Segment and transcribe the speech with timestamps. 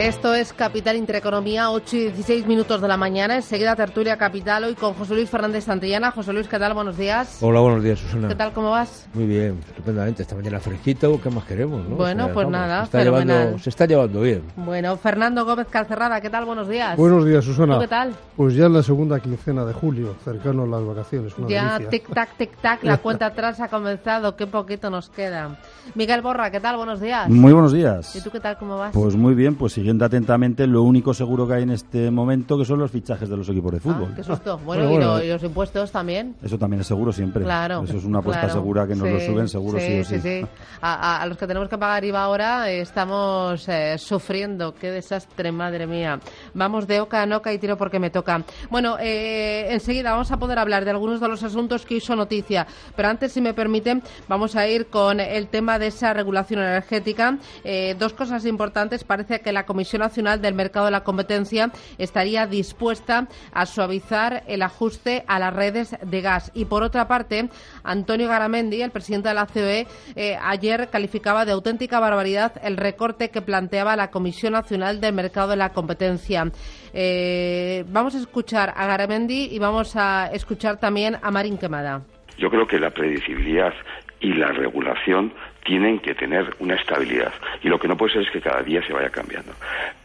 [0.00, 3.36] Esto es Capital Intereconomía, 8 y 16 minutos de la mañana.
[3.36, 6.10] Enseguida tertulia Capital hoy con José Luis Fernández Santillana.
[6.10, 6.72] José Luis, ¿qué tal?
[6.72, 7.36] Buenos días.
[7.42, 8.28] Hola, buenos días, Susana.
[8.28, 8.54] ¿Qué tal?
[8.54, 9.06] ¿Cómo vas?
[9.12, 10.22] Muy bien, estupendamente.
[10.22, 11.86] Esta mañana fresquito, ¿qué más queremos?
[11.86, 11.96] ¿no?
[11.96, 14.42] Bueno, O sea, pues vamos, nada, se está, llevando, se está llevando bien.
[14.56, 16.46] Bueno, Fernando Gómez Calcerrada, ¿qué tal?
[16.46, 16.96] Buenos días.
[16.96, 17.74] Buenos días, Susana.
[17.74, 18.14] ¿Tú qué tal?
[18.38, 21.36] Pues ya en la segunda quincena de julio, cercano a las vacaciones.
[21.36, 24.34] Una Ya, tic-tac, tic-tac, la cuenta atrás ha comenzado.
[24.34, 25.58] Qué poquito nos queda.
[25.94, 26.78] Miguel Borra, ¿qué tal?
[26.78, 27.28] Buenos días.
[27.28, 28.16] Muy buenos días.
[28.16, 28.56] ¿Y tú qué tal?
[28.56, 28.94] ¿Cómo vas?
[28.94, 32.78] Pues muy bien, pues atentamente lo único seguro que hay en este momento, que son
[32.78, 34.12] los fichajes de los equipos de Ah, fútbol.
[34.14, 34.58] qué susto.
[34.64, 35.24] Bueno, Bueno, y, lo- bueno.
[35.24, 36.36] y los impuestos también.
[36.42, 37.42] Eso también es seguro siempre.
[37.44, 37.82] Claro.
[37.84, 38.54] Eso es una apuesta claro.
[38.60, 40.46] segura que nos lo Sí, suben seguro sí, o sí.
[40.80, 44.74] A, a- a los que tenemos que pagar IVA ahora eh, estamos eh, sufriendo.
[44.74, 46.20] Qué desastre, madre mía.
[46.54, 48.42] Vamos de oca en oca y tiro porque me toca.
[48.70, 52.66] Bueno, eh, enseguida vamos a poder hablar de algunos de los asuntos que hizo noticia.
[52.96, 57.38] Pero antes, si me permiten, vamos a ir con el tema de esa regulación energética.
[57.64, 59.04] Eh, dos cosas importantes.
[59.04, 64.62] Parece que la Comisión Nacional del Mercado de la Competencia estaría dispuesta a suavizar el
[64.62, 66.50] ajuste a las redes de gas.
[66.54, 67.48] Y por otra parte,
[67.82, 73.30] Antonio Garamendi, el presidente de la COE, eh, ayer calificaba de auténtica barbaridad el recorte
[73.30, 76.50] que planteaba la Comisión Nacional del Mercado de la Competencia.
[76.92, 82.02] Eh, vamos a escuchar a Garamendi y vamos a escuchar también a Marín Quemada.
[82.38, 83.72] Yo creo que la predecibilidad
[84.20, 85.32] y la regulación
[85.64, 87.32] tienen que tener una estabilidad
[87.62, 89.52] y lo que no puede ser es que cada día se vaya cambiando.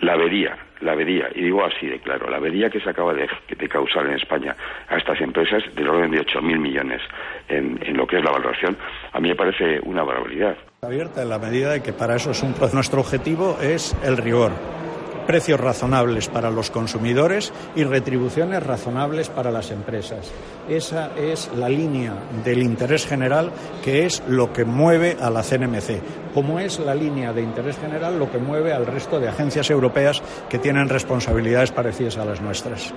[0.00, 3.28] La avería, la avería, y digo así de claro, la avería que se acaba de,
[3.48, 4.54] de causar en España
[4.88, 7.02] a estas empresas del orden de 8.000 millones
[7.48, 8.76] en, lo que es la valoración,
[9.12, 10.56] a mí me parece una barbaridad.
[10.82, 14.77] abierta en la medida de que para eso es un nuestro objetivo es el rigor
[15.28, 20.32] precios razonables para los consumidores y retribuciones razonables para las empresas.
[20.70, 22.14] Esa es la línea
[22.46, 23.52] del interés general
[23.84, 28.18] que es lo que mueve a la CNMC, como es la línea de interés general
[28.18, 32.94] lo que mueve al resto de agencias europeas que tienen responsabilidades parecidas a las nuestras.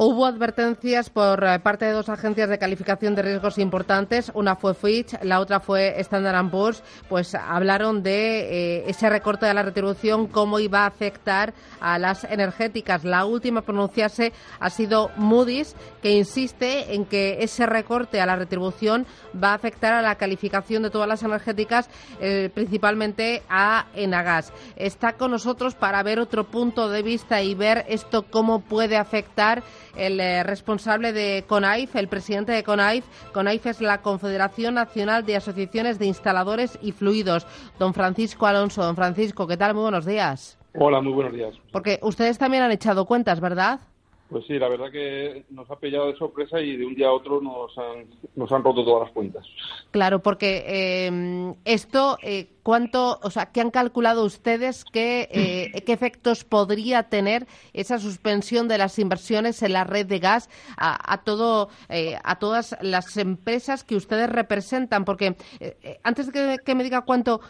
[0.00, 4.30] Hubo advertencias por eh, parte de dos agencias de calificación de riesgos importantes.
[4.32, 6.84] Una fue Fitch, la otra fue Standard Poor's.
[7.08, 12.22] Pues hablaron de eh, ese recorte de la retribución, cómo iba a afectar a las
[12.22, 13.02] energéticas.
[13.02, 18.36] La última a pronunciarse ha sido Moody's, que insiste en que ese recorte a la
[18.36, 19.04] retribución
[19.34, 24.52] va a afectar a la calificación de todas las energéticas, eh, principalmente a Enagas.
[24.76, 29.64] Está con nosotros para ver otro punto de vista y ver esto cómo puede afectar
[29.98, 33.04] el eh, responsable de CONAIF, el presidente de CONAIF.
[33.32, 37.46] CONAIF es la Confederación Nacional de Asociaciones de Instaladores y Fluidos.
[37.78, 38.82] Don Francisco Alonso.
[38.82, 39.74] Don Francisco, ¿qué tal?
[39.74, 40.58] Muy buenos días.
[40.74, 41.54] Hola, muy buenos días.
[41.72, 43.80] Porque ustedes también han echado cuentas, ¿verdad?
[44.28, 47.12] Pues sí, la verdad que nos ha pillado de sorpresa y de un día a
[47.12, 49.46] otro nos han, roto todas las cuentas.
[49.90, 55.92] Claro, porque eh, esto, eh, ¿cuánto, o sea, qué han calculado ustedes qué, eh, qué
[55.94, 61.22] efectos podría tener esa suspensión de las inversiones en la red de gas a, a
[61.24, 65.06] todo, eh, a todas las empresas que ustedes representan?
[65.06, 67.40] Porque eh, eh, antes de que, que me diga cuánto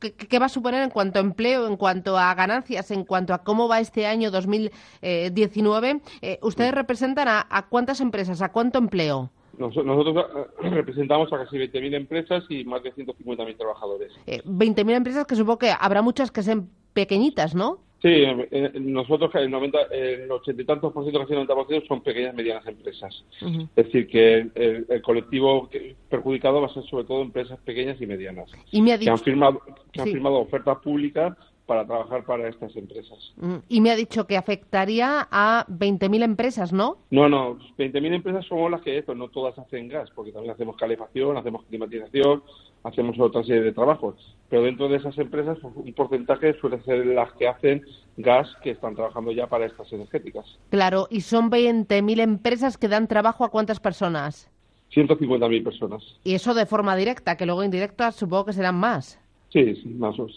[0.00, 3.32] ¿Qué, qué va a suponer en cuanto a empleo, en cuanto a ganancias, en cuanto
[3.32, 6.00] a cómo va este año 2019?
[6.22, 9.30] Eh, ¿Ustedes representan a, a cuántas empresas, a cuánto empleo?
[9.58, 10.26] Nos- Nosotros
[10.62, 14.12] eh, representamos a casi 20.000 empresas y más de 150.000 trabajadores.
[14.26, 17.78] Eh, 20.000 empresas que supongo que habrá muchas que sean pequeñitas, ¿no?
[18.06, 21.66] Sí, eh, nosotros el 90, el 80 y tantos por ciento, casi el 90 por
[21.66, 23.24] ciento son pequeñas y medianas empresas.
[23.40, 25.68] Es decir, que el, el colectivo
[26.08, 28.48] perjudicado va a ser sobre todo empresas pequeñas y medianas.
[28.70, 29.60] Y me ha que han dicho, firmado,
[29.90, 31.36] que han firmado ofertas públicas
[31.66, 33.18] para trabajar para estas empresas.
[33.38, 36.98] Mm, y me ha dicho que afectaría a 20.000 empresas, ¿no?
[37.10, 40.76] No, no, 20.000 empresas somos las que, esto, no todas hacen gas, porque también hacemos
[40.76, 42.44] calefacción, hacemos climatización,
[42.86, 44.14] hacemos otra serie de trabajos.
[44.48, 47.84] Pero dentro de esas empresas, pues, un porcentaje suele ser las que hacen
[48.16, 50.46] gas, que están trabajando ya para estas energéticas.
[50.70, 54.50] Claro, y son 20.000 empresas que dan trabajo a cuántas personas?
[54.94, 56.02] 150.000 personas.
[56.22, 59.20] Y eso de forma directa, que luego indirecta supongo que serán más.
[59.52, 60.30] Sí, sí, más, por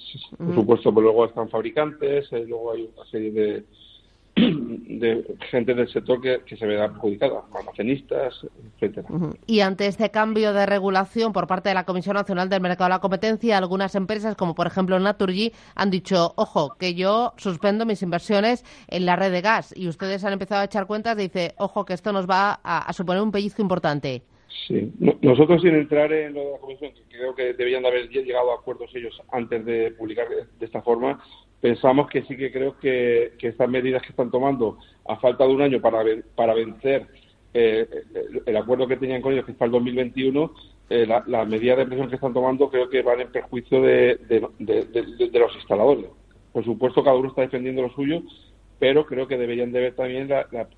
[0.56, 3.64] supuesto, pero luego están fabricantes, eh, luego hay una serie de,
[4.52, 9.08] de gente del sector que, se verá perjudicada, almacenistas, etcétera.
[9.46, 12.96] Y ante este cambio de regulación por parte de la Comisión Nacional del Mercado de
[12.96, 18.02] la Competencia, algunas empresas, como por ejemplo Naturgy, han dicho, ojo, que yo suspendo mis
[18.02, 19.74] inversiones en la red de gas.
[19.76, 22.92] Y ustedes han empezado a echar cuentas y dice, ojo, que esto nos va a
[22.94, 24.24] suponer un pellizco importante.
[24.68, 24.92] Sí,
[25.22, 28.52] nosotros sin entrar en lo de la comisión, que creo que debían de haber llegado
[28.52, 31.22] a acuerdos ellos antes de publicar de esta forma,
[31.62, 34.78] pensamos que sí que creo que, estas medidas que están tomando,
[35.08, 36.04] a falta de un año para,
[36.36, 37.08] para vencer
[37.54, 37.88] eh,
[38.46, 40.54] el, acuerdo que tenían con ellos, que es para el 2021,
[40.90, 44.20] eh, las medidas de presión que están tomando creo que van en perjuicio de,
[44.60, 46.08] de, los instaladores.
[46.52, 48.24] Por supuesto, cada uno está defendiendo lo suyo,
[48.80, 50.30] pero creo que deberían de ver también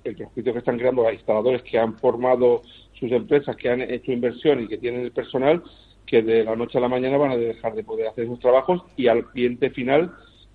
[0.04, 2.62] el perjuicio que están creando los instaladores que han formado
[2.92, 5.62] sus empresas que han hecho inversión y que tienen el personal
[6.06, 8.82] que de la noche a la mañana van a dejar de poder hacer sus trabajos
[8.96, 10.12] y al cliente final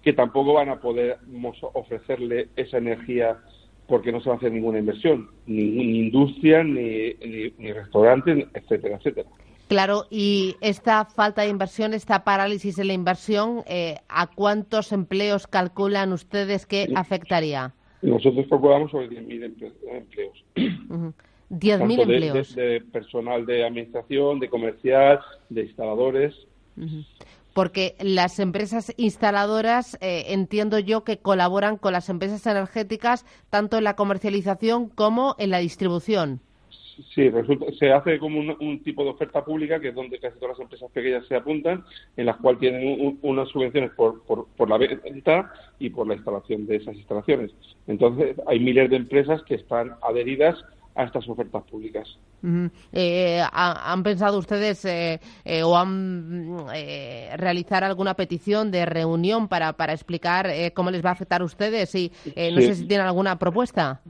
[0.08, 1.18] que tampoco van a poder
[1.74, 3.40] ofrecerle esa energía
[3.88, 7.14] porque no se va a hacer ninguna inversión, ni, industria, ni,
[7.58, 9.28] ni, restaurantes, etcétera, etcétera.
[9.68, 15.46] Claro, y esta falta de inversión, esta parálisis en la inversión, eh, ¿a cuántos empleos
[15.46, 17.74] calculan ustedes que afectaría?
[18.02, 19.44] Nosotros calculamos sobre 10.000
[19.92, 20.46] empleos.
[21.50, 22.56] 10.000 empleos.
[22.56, 25.20] De, personal de administración, de comercial,
[25.50, 26.34] de instaladores.
[27.58, 33.84] Porque las empresas instaladoras, eh, entiendo yo que colaboran con las empresas energéticas tanto en
[33.84, 36.40] la comercialización como en la distribución.
[37.16, 37.32] Sí,
[37.80, 40.92] se hace como un, tipo de oferta pública que es donde casi todas las empresas
[40.92, 41.84] pequeñas se apuntan,
[42.16, 46.76] en las cuales tienen unas subvenciones por, por, la venta y por la instalación de
[46.76, 47.52] esas instalaciones.
[47.88, 50.64] Entonces, hay miles de empresas que están adheridas
[50.98, 52.18] a estas ofertas públicas.
[52.92, 56.66] Eh, ¿Han pensado ustedes eh, eh, o han
[57.38, 61.94] realizar alguna petición de reunión para, para explicar cómo les va a afectar a ustedes?
[61.94, 64.02] Y no sé si tienen alguna propuesta.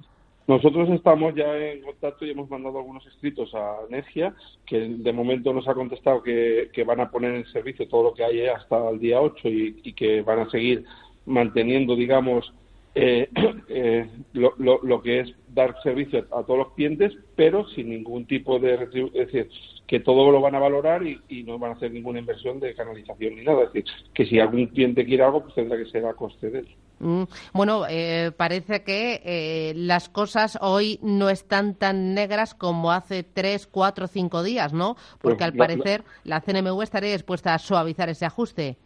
[0.48, 4.34] Nosotros estamos ya en contacto y hemos mandado algunos escritos a Energia,
[4.66, 8.24] que de momento nos ha contestado que, van a poner en servicio todo lo que
[8.24, 10.86] hay hasta el día 8 y, y que van a seguir
[11.26, 12.54] manteniendo, digamos,
[12.98, 13.30] eh,
[13.70, 18.60] eh, lo, lo, que es dar servicio a, todos los clientes, pero sin ningún tipo
[18.60, 19.50] de es decir,
[19.86, 23.36] que todo lo van a valorar y, no van a hacer ninguna inversión de canalización
[23.36, 23.64] ni nada.
[23.64, 26.60] Es decir, que si algún cliente quiere algo, pues tendrá que ser a coste de
[26.60, 26.68] él.
[27.00, 27.24] Mm,
[27.54, 33.68] bueno, eh, parece que eh, las cosas hoy no están tan negras como hace tres,
[33.68, 34.96] cuatro, cinco días, ¿no?
[35.22, 38.78] Porque pues al parecer la, CNMV estaría dispuesta a suavizar ese ajuste.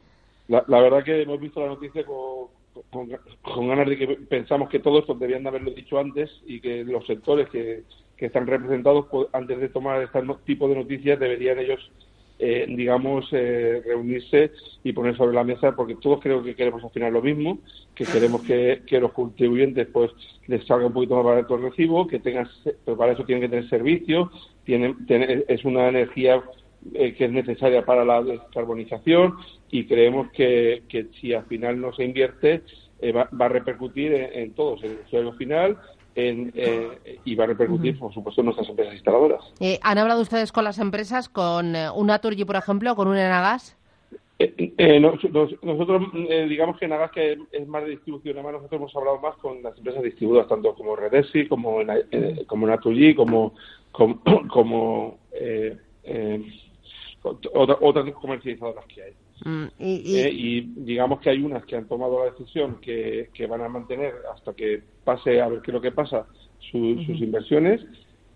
[0.50, 4.80] La, la verdad que hemos visto la noticia con con, ganas de que pensamos que
[4.80, 7.84] todo esto debían de haberlo dicho antes y que los sectores que,
[8.18, 11.92] están representados pues, antes de tomar este tipo de noticias deberían ellos
[12.38, 14.52] eh, digamos eh, reunirse
[14.84, 17.58] y poner sobre la mesa porque todos creo que queremos al final lo mismo
[17.96, 20.12] que queremos que, los contribuyentes pues
[20.46, 22.48] les salga un poquito más barato el recibo que tengan
[22.86, 24.30] pero para eso tienen que tener servicios
[24.66, 24.98] tienen,
[25.48, 26.44] es una energía
[26.96, 29.36] eh, que es necesaria para la descarbonización
[29.70, 32.64] y creemos que, que si al final no se invierte
[33.00, 35.78] eh, va, a repercutir en, todos, en el suelo final
[36.16, 39.54] en, eh, y va a repercutir, por supuesto, en nuestras empresas instaladoras.
[39.84, 43.78] ¿Han hablado ustedes con las empresas, con una Turgi, por ejemplo, con un Enagas?
[45.00, 46.02] nosotros,
[46.50, 49.78] digamos que Enagas que es más de distribución, además nosotros hemos hablado más con las
[49.78, 51.78] empresas distribuidoras, tanto como Redesi, como,
[52.48, 53.54] como Naturgy, como,
[53.92, 55.20] como, como
[57.24, 59.14] otras comercializadoras que hay.
[59.44, 63.70] Mm, eh, y, digamos que hay unas que han tomado la decisión que, van a
[63.70, 66.28] mantener hasta que pase a ver qué es lo que pasa
[66.60, 67.82] sus inversiones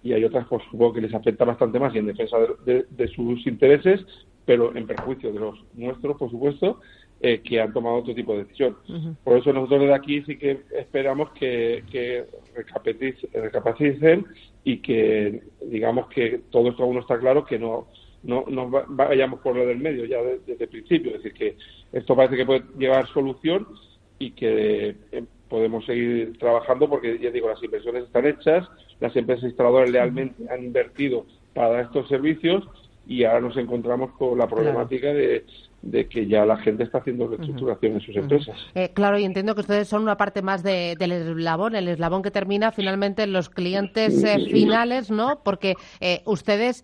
[0.03, 3.45] y hay otras pues, supongo que les afecta bastante más y en defensa de, sus
[3.45, 4.01] intereses
[4.45, 6.79] pero en perjuicio de los nuestros por supuesto
[7.21, 8.75] eh, que han tomado otro tipo de decisión.
[9.23, 12.25] Por eso nosotros desde aquí sí que esperamos que, que
[13.33, 14.25] recapaciten
[14.63, 17.87] y que digamos que todo esto aún no está claro que no
[18.25, 21.15] no, no vayamos por lo del medio ya desde el principio.
[21.15, 21.57] Es decir, que
[21.93, 23.67] esto parece que puede llevar solución
[24.19, 28.67] y que eh, podemos seguir trabajando porque, ya digo, las inversiones están hechas,
[28.99, 32.67] las empresas instaladoras lealmente han invertido para estos servicios
[33.07, 35.45] y ahora nos encontramos con la problemática de,
[35.85, 38.55] de que ya la gente está haciendo reestructuración en sus empresas.
[38.73, 42.31] Eh, claro, y entiendo que ustedes son una parte más del eslabón, el eslabón que
[42.31, 45.41] termina finalmente en los clientes eh, finales, ¿no?
[45.43, 46.83] Porque eh, ustedes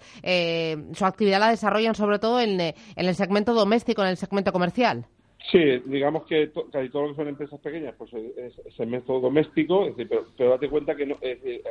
[0.94, 5.06] su actividad la desarrollan sobre todo en, el segmento doméstico, en el segmento comercial.
[5.52, 9.98] Sí, digamos que casi todo lo que son empresas pequeñas, pues es, segmento doméstico, es
[9.98, 11.18] decir, pero, date cuenta que no,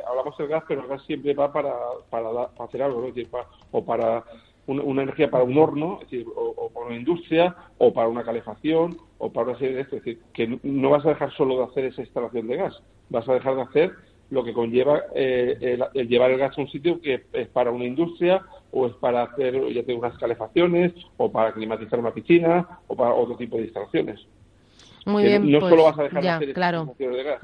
[0.05, 1.73] hablamos del gas, pero el gas siempre va para,
[2.09, 3.07] para, hacer algo, ¿no?
[3.07, 3.31] Es decir,
[3.71, 4.25] o para
[4.67, 8.97] una, energía para un horno, es decir, o, para una industria, o para una calefacción,
[9.17, 9.97] o para una serie de esto.
[9.97, 13.27] Es decir, que no vas a dejar solo de hacer esa instalación de gas, vas
[13.27, 13.91] a dejar de hacer
[14.29, 17.83] lo que conlleva eh, el, llevar el gas a un sitio que es para una
[17.83, 18.41] industria
[18.71, 23.13] o es para hacer ya tengo unas calefacciones o para climatizar una piscina o para
[23.13, 24.25] otro tipo de instalaciones.
[25.05, 26.95] Muy bien, no pues, solo vas a dejar de hacer claro.
[26.97, 27.41] de gas.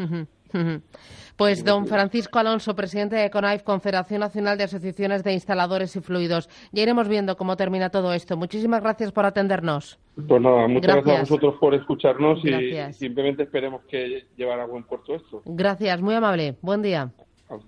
[1.36, 6.50] Pues don Francisco Alonso, presidente de CONAIF, Confederación Nacional de Asociaciones de Instaladores y Fluidos.
[6.72, 8.36] Ya iremos viendo cómo termina todo esto.
[8.38, 10.00] Muchísimas gracias por atendernos.
[10.28, 14.84] Pues nada, muchas gracias, a vosotros por escucharnos y simplemente esperemos que llevará a buen
[14.84, 15.44] puerto esto.
[15.46, 16.56] Gracias, muy amable.
[16.62, 17.12] Buen día.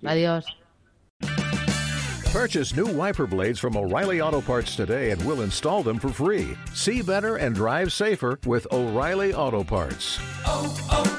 [0.04, 0.46] Adiós.
[2.32, 6.56] Purchase new wiper blades from O'Reilly Auto Parts today and we'll install them for free.
[6.76, 10.20] See better and drive safer with O'Reilly Auto Parts.
[10.46, 11.19] Oh, oh,